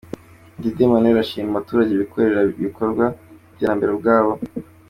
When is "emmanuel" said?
0.85-1.15